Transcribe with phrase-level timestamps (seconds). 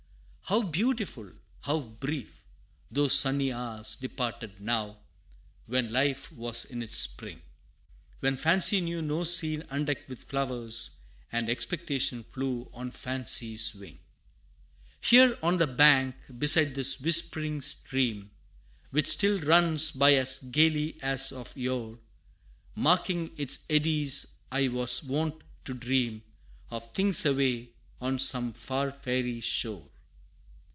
[0.51, 1.31] How beautiful,
[1.61, 2.43] how brief,
[2.91, 4.97] those sunny hours Departed now,
[5.65, 7.41] when life was in its spring
[8.19, 10.97] When Fancy knew no scene undecked with flowers,
[11.31, 13.99] And Expectation flew on Fancy's wing!
[14.99, 18.29] Here, on the bank, beside this whispering stream,
[18.89, 21.97] Which still runs by as gayly as of yore,
[22.75, 26.23] Marking its eddies, I was wont to dream
[26.69, 27.69] Of things away,
[28.01, 29.85] on some far fairy shore.